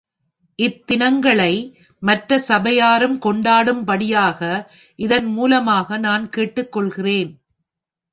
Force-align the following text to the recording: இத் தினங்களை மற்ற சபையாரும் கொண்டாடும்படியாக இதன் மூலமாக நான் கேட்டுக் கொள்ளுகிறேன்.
இத் 0.59 0.87
தினங்களை 0.87 1.53
மற்ற 2.03 2.39
சபையாரும் 2.39 3.17
கொண்டாடும்படியாக 3.25 4.39
இதன் 4.99 5.25
மூலமாக 5.25 5.97
நான் 5.97 6.25
கேட்டுக் 6.29 6.71
கொள்ளுகிறேன். 6.71 7.31